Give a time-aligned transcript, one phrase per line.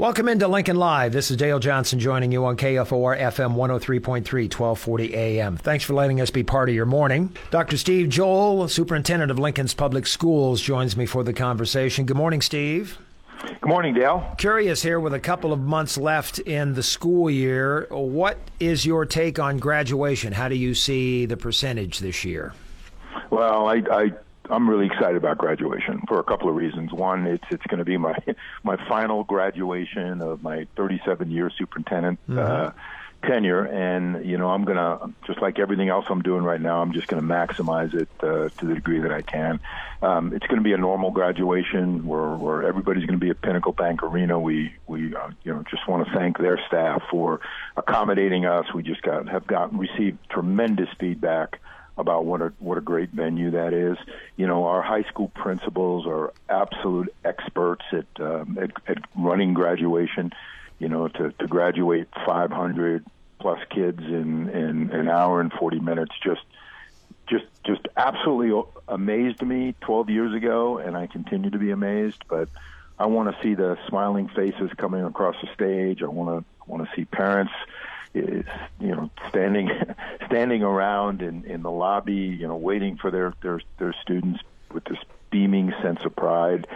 [0.00, 1.12] Welcome into Lincoln Live.
[1.12, 5.58] This is Dale Johnson joining you on KFOR FM 103.3, 1240 AM.
[5.58, 7.36] Thanks for letting us be part of your morning.
[7.50, 7.76] Dr.
[7.76, 12.06] Steve Joel, Superintendent of Lincoln's Public Schools, joins me for the conversation.
[12.06, 12.98] Good morning, Steve.
[13.42, 14.34] Good morning, Dale.
[14.38, 17.86] Curious here with a couple of months left in the school year.
[17.90, 20.32] What is your take on graduation?
[20.32, 22.54] How do you see the percentage this year?
[23.30, 24.12] Well, I, I
[24.50, 26.92] I'm really excited about graduation for a couple of reasons.
[26.92, 28.16] One, it's it's going to be my
[28.62, 32.66] my final graduation of my 37 year superintendent uh, mm-hmm.
[32.68, 32.70] uh,
[33.26, 36.82] tenure, and you know I'm going to just like everything else I'm doing right now,
[36.82, 39.60] I'm just going to maximize it uh, to the degree that I can.
[40.02, 43.40] Um, it's going to be a normal graduation where where everybody's going to be at
[43.40, 44.38] Pinnacle Bank Arena.
[44.38, 47.40] We we uh, you know just want to thank their staff for
[47.76, 48.72] accommodating us.
[48.74, 51.60] We just got have gotten received tremendous feedback
[51.96, 53.96] about what a what a great venue that is.
[54.36, 60.32] You know, our high school principals are absolute experts at um, at, at running graduation.
[60.78, 63.04] You know, to to graduate 500
[63.38, 66.42] plus kids in in an hour and 40 minutes just
[67.28, 72.22] just just absolutely amazed me 12 years ago, and I continue to be amazed.
[72.28, 72.48] But
[72.98, 76.02] I want to see the smiling faces coming across the stage.
[76.02, 77.52] I want to want to see parents
[78.14, 78.44] you
[78.80, 79.70] know standing
[80.26, 84.40] standing around in in the lobby you know waiting for their their their students
[84.72, 84.98] with this
[85.30, 86.66] beaming sense of pride.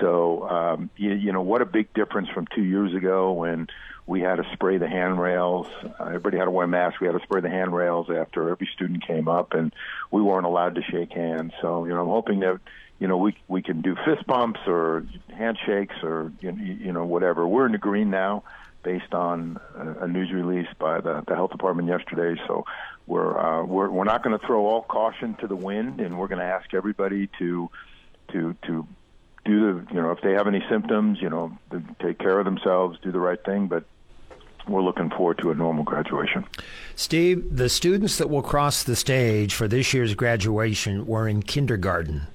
[0.00, 3.68] So um you, you know what a big difference from 2 years ago when
[4.06, 5.68] we had to spray the handrails.
[5.84, 7.00] Uh, everybody had to wear masks.
[7.00, 9.72] We had to spray the handrails after every student came up and
[10.10, 11.52] we weren't allowed to shake hands.
[11.60, 12.58] So you know I'm hoping that
[12.98, 17.46] you know we we can do fist bumps or handshakes or you, you know whatever.
[17.46, 18.42] We're in the green now
[18.82, 22.40] based on a, news release by the, the health department yesterday.
[22.46, 22.64] So
[23.06, 26.28] we're uh, we're we're not going to throw all caution to the wind, and we're
[26.28, 27.70] going to ask everybody to
[28.32, 28.86] to to
[29.44, 31.56] do the you know if they have any symptoms, you know,
[32.00, 33.84] take care of themselves, do the right thing, but.
[34.68, 36.44] We're looking forward to a normal graduation.
[36.94, 42.26] Steve, the students that will cross the stage for this year's graduation were in kindergarten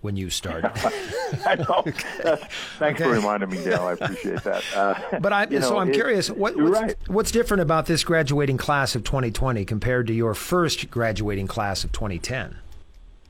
[0.00, 0.70] when you started.
[1.46, 1.82] I know.
[2.78, 3.04] thanks okay.
[3.04, 3.82] for reminding me, Dale.
[3.82, 4.62] I appreciate that.
[4.76, 6.96] Uh, but I, so know, I'm it, curious, what, what's, right.
[7.06, 11.92] what's different about this graduating class of 2020 compared to your first graduating class of
[11.92, 12.58] 2010?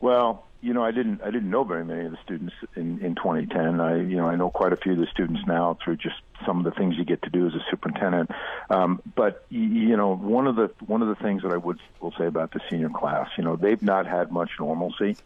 [0.01, 3.15] Well, you know, I didn't I didn't know very many of the students in in
[3.15, 3.81] 2010.
[3.81, 6.59] I you know I know quite a few of the students now through just some
[6.59, 8.31] of the things you get to do as a superintendent.
[8.71, 12.15] Um, but you know, one of the one of the things that I would will
[12.19, 15.17] say about the senior class, you know, they've not had much normalcy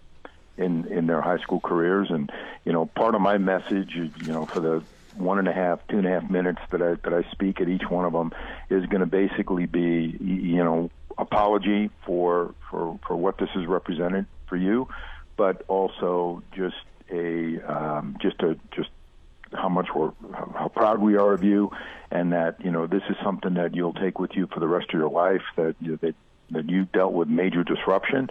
[0.60, 2.08] in in their high school careers.
[2.10, 2.30] And
[2.64, 4.82] you know, part of my message, you know, for the
[5.14, 7.68] one and a half, two and a half minutes that I that I speak at
[7.68, 8.32] each one of them
[8.68, 14.26] is going to basically be, you know, apology for for for what this has represented
[14.48, 14.88] for you,
[15.36, 16.76] but also just
[17.10, 18.90] a um, just a just
[19.52, 20.12] how much we're
[20.54, 21.70] how proud we are of you,
[22.10, 24.88] and that you know this is something that you'll take with you for the rest
[24.92, 25.42] of your life.
[25.56, 26.14] That you know, that
[26.50, 28.30] that you dealt with major disruption,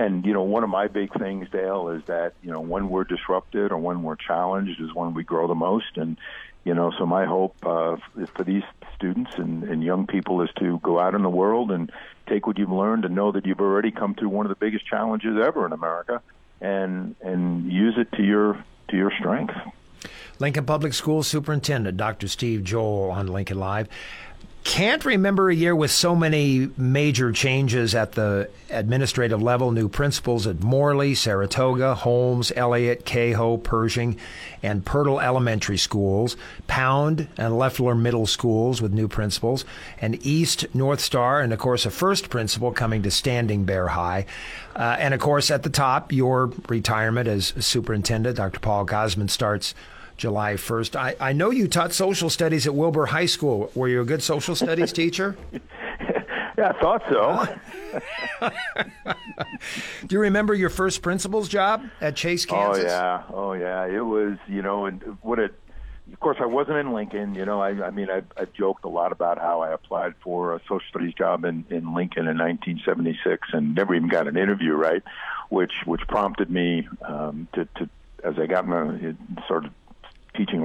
[0.00, 3.04] and you know, one of my big things, Dale, is that you know when we're
[3.04, 5.96] disrupted or when we're challenged is when we grow the most.
[5.96, 6.16] And
[6.64, 7.96] you know, so my hope uh,
[8.34, 8.62] for these
[8.94, 11.90] students and, and young people is to go out in the world and
[12.26, 14.86] take what you've learned and know that you've already come through one of the biggest
[14.86, 16.22] challenges ever in America,
[16.60, 19.54] and and use it to your to your strength.
[20.38, 22.26] Lincoln Public Schools Superintendent Dr.
[22.26, 23.88] Steve Joel on Lincoln Live
[24.64, 29.72] can't remember a year with so many major changes at the administrative level.
[29.72, 34.16] New principals at Morley, Saratoga, Holmes, Elliott, Kahoa, Pershing,
[34.62, 39.64] and Pirtle Elementary Schools, Pound and Lefler Middle Schools with new principals,
[40.00, 44.26] and East North Star, and of course a first principal coming to Standing Bear High.
[44.76, 48.60] Uh, and of course at the top, your retirement as superintendent, Dr.
[48.60, 49.74] Paul Gausman starts
[50.20, 50.96] July 1st.
[50.96, 53.72] I, I know you taught social studies at Wilbur High School.
[53.74, 55.34] Were you a good social studies teacher?
[56.58, 58.50] yeah, I thought so.
[60.06, 62.84] Do you remember your first principal's job at Chase, oh, Kansas?
[62.84, 63.86] Oh yeah, oh yeah.
[63.86, 65.54] It was, you know, and what it.
[66.12, 67.34] Of course, I wasn't in Lincoln.
[67.34, 70.54] You know, I, I mean, I, I joked a lot about how I applied for
[70.54, 74.74] a social studies job in, in Lincoln in 1976 and never even got an interview,
[74.74, 75.02] right?
[75.48, 77.88] Which which prompted me um, to, to
[78.22, 79.14] as I got my
[79.48, 79.72] sort of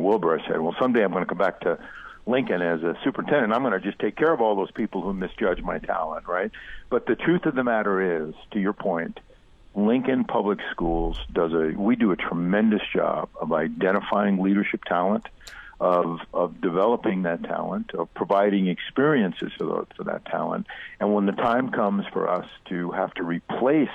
[0.05, 1.79] Wilbur, I said, well, someday I'm going to come back to
[2.27, 3.53] Lincoln as a superintendent.
[3.53, 6.51] I'm going to just take care of all those people who misjudge my talent, right?
[6.89, 9.19] But the truth of the matter is, to your point,
[9.75, 15.27] Lincoln Public Schools does a we do a tremendous job of identifying leadership talent,
[15.79, 20.67] of of developing that talent, of providing experiences for, the, for that talent,
[20.99, 23.89] and when the time comes for us to have to replace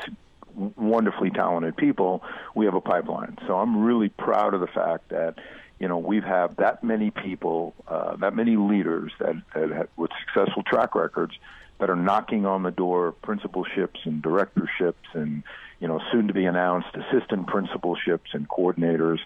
[0.76, 2.22] wonderfully talented people,
[2.54, 3.38] we have a pipeline.
[3.46, 5.36] So I'm really proud of the fact that
[5.80, 10.10] you know we have had that many people, uh, that many leaders that, that with
[10.26, 11.32] successful track records
[11.80, 15.42] that are knocking on the door of principalships and directorships and
[15.80, 19.18] you know soon to be announced assistant principalships and coordinators.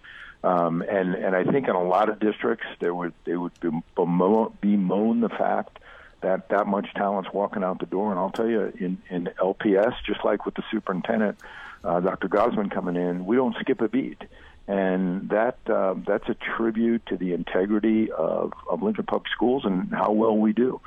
[0.45, 3.53] Um, and and I think in a lot of districts there would they would
[3.97, 5.81] bemoan, bemoan the fact
[6.21, 8.11] that that much talent's walking out the door.
[8.13, 11.39] And I'll tell you, in in LPS, just like with the superintendent,
[11.83, 12.29] uh, Dr.
[12.29, 14.23] Gausman coming in, we don't skip a beat
[14.67, 19.93] and that uh, that's a tribute to the integrity of, of Lincoln Public Schools and
[19.93, 20.81] how well we do.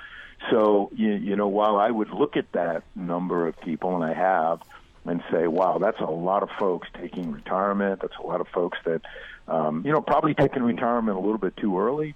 [0.49, 4.13] So you, you know, while I would look at that number of people, and I
[4.13, 4.61] have,
[5.05, 8.01] and say, wow, that's a lot of folks taking retirement.
[8.01, 9.01] That's a lot of folks that,
[9.47, 12.15] um, you know, probably taking retirement a little bit too early,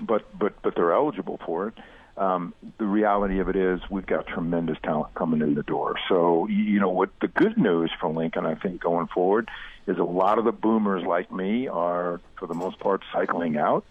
[0.00, 1.74] but but but they're eligible for it.
[2.16, 5.94] Um, the reality of it is we've got tremendous talent coming in the door.
[6.08, 9.48] So, you know, what the good news for Lincoln, I think, going forward
[9.86, 13.84] is a lot of the boomers like me are, for the most part, cycling out.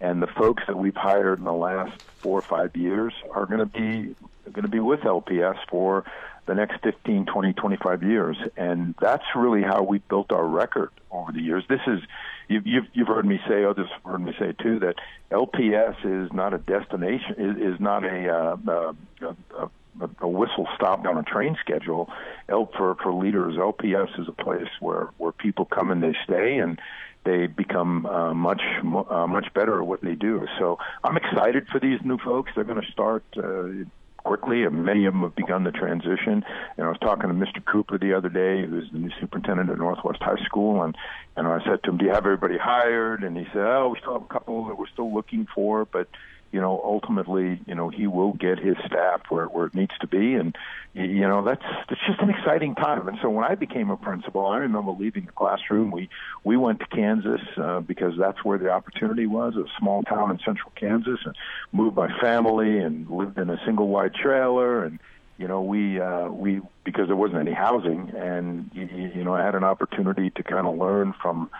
[0.00, 3.60] And the folks that we've hired in the last four or five years are going
[3.60, 4.14] to be
[4.52, 6.04] going to be with LPS for
[6.46, 8.36] the next 15, 20, 25 years.
[8.56, 11.64] And that's really how we built our record over the years.
[11.68, 12.00] This is,
[12.48, 14.94] you've, you've, you've heard me say, others have heard me say too, that
[15.30, 18.92] LPS is not a destination, is, is not a, uh, uh,
[19.58, 19.68] a,
[20.00, 22.10] a, a whistle stop on a train schedule.
[22.48, 26.58] L, for, for leaders, LPS is a place where, where people come and they stay
[26.58, 26.80] and,
[27.26, 28.62] they become uh, much
[29.10, 30.46] uh, much better at what they do.
[30.58, 32.52] So I'm excited for these new folks.
[32.54, 33.84] They're going to start uh,
[34.26, 36.44] quickly, and many of them have begun the transition.
[36.76, 37.64] And I was talking to Mr.
[37.64, 40.96] Cooper the other day, who's the new superintendent at Northwest High School, and
[41.36, 43.98] and I said to him, "Do you have everybody hired?" And he said, "Oh, we
[44.00, 46.08] still have a couple that we're still looking for, but."
[46.56, 50.06] You know, ultimately, you know, he will get his staff where, where it needs to
[50.06, 50.32] be.
[50.36, 50.56] And,
[50.94, 53.06] you know, that's, it's just an exciting time.
[53.08, 55.90] And so when I became a principal, I remember leaving the classroom.
[55.90, 56.08] We,
[56.44, 60.38] we went to Kansas, uh, because that's where the opportunity was, a small town in
[60.38, 61.36] central Kansas and
[61.72, 64.82] moved my family and lived in a single wide trailer.
[64.82, 64.98] And,
[65.36, 69.44] you know, we, uh, we, because there wasn't any housing and, you, you know, I
[69.44, 71.50] had an opportunity to kind of learn from,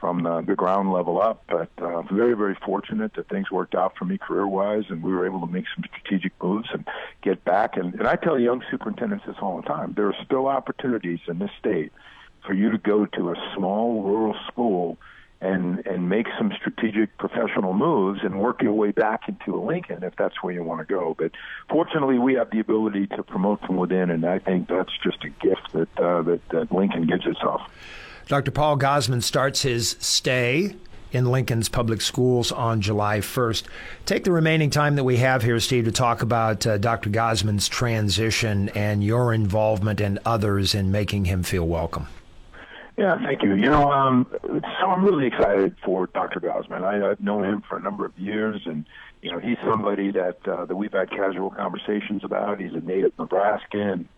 [0.00, 1.44] from the, the ground level up.
[1.48, 5.12] But uh, very, very fortunate that things worked out for me career wise, and we
[5.12, 6.86] were able to make some strategic moves and
[7.22, 7.76] get back.
[7.76, 11.38] And, and I tell young superintendents this all the time: there are still opportunities in
[11.38, 11.92] this state
[12.46, 14.98] for you to go to a small rural school
[15.40, 20.02] and and make some strategic professional moves and work your way back into a Lincoln
[20.02, 21.14] if that's where you want to go.
[21.18, 21.32] But
[21.68, 25.28] fortunately, we have the ability to promote from within, and I think that's just a
[25.28, 27.62] gift that uh, that, that Lincoln gives itself.
[28.28, 28.50] Dr.
[28.50, 30.74] Paul Gausman starts his stay
[31.12, 33.62] in Lincoln's public schools on July 1st.
[34.04, 37.08] Take the remaining time that we have here, Steve, to talk about uh, Dr.
[37.08, 42.08] Gausman's transition and your involvement and others in making him feel welcome.
[42.96, 43.54] Yeah, thank you.
[43.54, 46.40] You know, um, so I'm really excited for Dr.
[46.40, 46.82] Gausman.
[46.82, 48.86] I, I've known him for a number of years, and
[49.22, 52.58] you know, he's somebody that uh, that we've had casual conversations about.
[52.58, 54.08] He's a native Nebraskan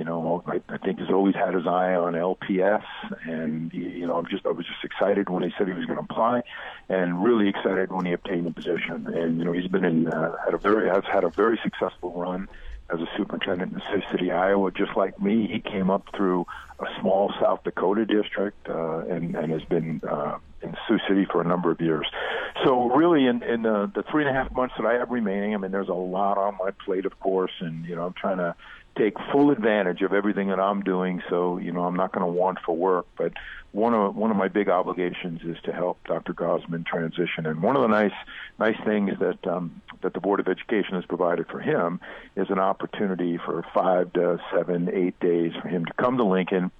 [0.00, 2.86] you know, I, I think has always had his eye on LPS,
[3.24, 5.98] and you know, I'm just I was just excited when he said he was going
[5.98, 6.42] to apply,
[6.88, 9.06] and really excited when he obtained the position.
[9.08, 12.14] And you know, he's been in uh, had a very has had a very successful
[12.14, 12.48] run
[12.88, 14.70] as a superintendent in Sioux City, Iowa.
[14.70, 16.46] Just like me, he came up through
[16.78, 21.42] a small South Dakota district uh, and and has been uh, in Sioux City for
[21.42, 22.06] a number of years.
[22.64, 25.54] So really, in, in the, the three and a half months that I have remaining,
[25.54, 28.38] I mean, there's a lot on my plate, of course, and you know, I'm trying
[28.38, 28.54] to
[28.96, 31.22] take full advantage of everything that I'm doing.
[31.28, 33.32] So you know, I'm not going to want for work, but
[33.72, 36.34] one of one of my big obligations is to help Dr.
[36.34, 37.46] Gausman transition.
[37.46, 38.12] And one of the nice
[38.58, 42.00] nice things that um, that the Board of Education has provided for him
[42.36, 46.70] is an opportunity for five to seven, eight days for him to come to Lincoln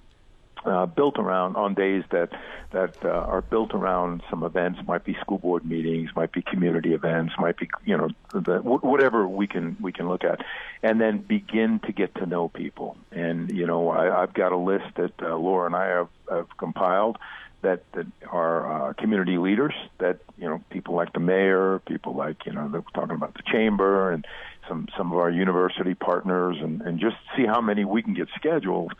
[0.65, 2.29] uh, built around on days that
[2.71, 4.79] that uh, are built around some events.
[4.87, 9.27] Might be school board meetings might be community events might be you know the, whatever
[9.27, 10.43] we can we can look at
[10.83, 12.97] and then begin to get to know people.
[13.11, 16.57] And you know I, I've got a list that uh, Laura and I have, have
[16.57, 17.17] compiled
[17.61, 22.45] that that are uh, community leaders that you know people like the mayor people like
[22.45, 24.25] you know they're talking about the chamber and
[24.67, 28.27] some some of our university partners and and just see how many we can get
[28.35, 28.93] scheduled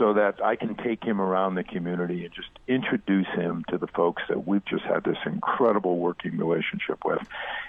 [0.00, 3.86] so that I can take him around the community and just introduce him to the
[3.86, 7.20] folks that we've just had this incredible working relationship with.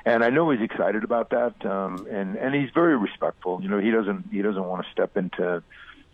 [0.06, 3.62] And I know he's excited about that, um, and and he's very respectful.
[3.62, 5.62] You know, he doesn't he doesn't want to step into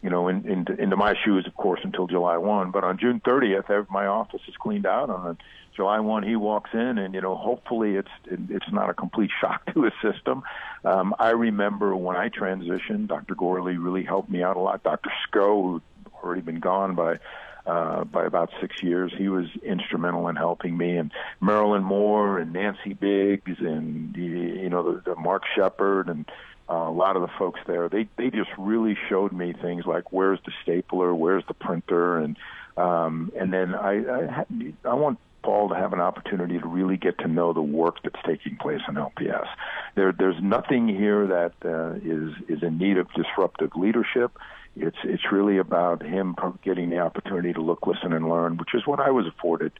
[0.04, 2.70] you know, in, in, into my shoes, of course, until July 1.
[2.70, 5.10] But on June 30th, my office is cleaned out.
[5.10, 5.38] On
[5.76, 9.66] July 1, he walks in, and you know, hopefully, it's it's not a complete shock
[9.74, 10.44] to his system.
[10.84, 13.36] Um, I remember when I transitioned, Dr.
[13.36, 14.84] Gourley really helped me out a lot.
[14.84, 15.12] Dr.
[15.28, 15.82] Sco, who
[16.28, 17.20] already been gone by
[17.66, 19.12] uh, by about six years.
[19.18, 24.94] He was instrumental in helping me, and Marilyn Moore and Nancy Biggs, and you know
[24.94, 26.26] the, the Mark Shepard and
[26.70, 27.90] uh, a lot of the folks there.
[27.90, 32.38] They they just really showed me things like where's the stapler, where's the printer, and
[32.78, 34.46] um, and then I I,
[34.86, 38.22] I want Paul to have an opportunity to really get to know the work that's
[38.26, 39.48] taking place in LPS.
[39.96, 44.32] There, there's nothing here that uh, is is in need of disruptive leadership.
[44.80, 48.86] It's it's really about him getting the opportunity to look, listen, and learn, which is
[48.86, 49.72] what I was afforded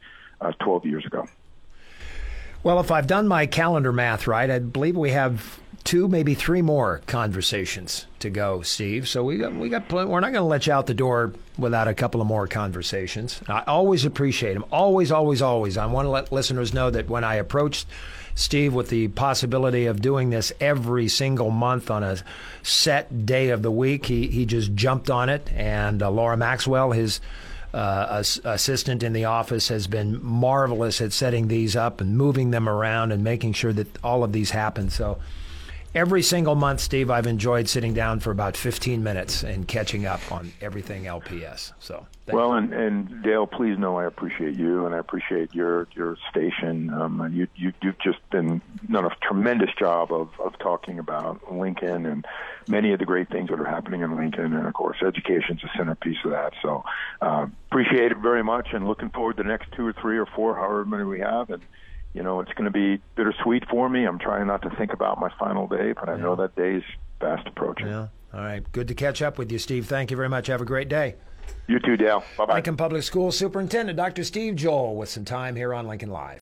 [0.42, 1.28] uh, 12 years ago.
[2.64, 6.62] Well, if I've done my calendar math right, I believe we have two, maybe three
[6.62, 9.08] more conversations to go, Steve.
[9.08, 11.32] So we got, we got plenty, we're not going to let you out the door
[11.58, 13.40] without a couple of more conversations.
[13.48, 14.66] I always appreciate them.
[14.70, 15.78] Always, always, always.
[15.78, 17.88] I want to let listeners know that when I approached
[18.36, 22.18] Steve with the possibility of doing this every single month on a
[22.64, 25.50] set day of the week, he, he just jumped on it.
[25.54, 27.22] And uh, Laura Maxwell, his
[27.74, 32.68] uh, assistant in the office has been marvelous at setting these up and moving them
[32.68, 34.90] around and making sure that all of these happen.
[34.90, 35.18] So
[35.98, 40.22] every single month, Steve, I've enjoyed sitting down for about 15 minutes and catching up
[40.32, 41.74] on everything LPS.
[41.80, 42.58] So, well, you.
[42.58, 46.94] and, and Dale, please know I appreciate you and I appreciate your your station.
[46.94, 48.62] Um, and you, you you've just been
[48.92, 52.26] done a tremendous job of of talking about Lincoln and
[52.68, 55.70] many of the great things that are happening in Lincoln, and of course, education's a
[55.76, 56.54] centerpiece of that.
[56.62, 56.84] So,
[57.22, 60.28] uh, appreciate it very much, and looking forward to the next two or three or
[60.28, 61.64] four, however many we have, and
[62.18, 64.04] you know, it's going to be bittersweet for me.
[64.04, 66.24] I'm trying not to think about my final day, but I yeah.
[66.24, 66.82] know that day's
[67.20, 67.86] fast approaching.
[67.86, 68.08] Yeah.
[68.34, 68.70] All right.
[68.72, 69.86] Good to catch up with you, Steve.
[69.86, 70.48] Thank you very much.
[70.48, 71.14] Have a great day.
[71.68, 72.24] You too, Dale.
[72.36, 72.54] Bye bye.
[72.56, 74.24] Lincoln Public School Superintendent Dr.
[74.24, 76.36] Steve Joel with some time here on Lincoln Live.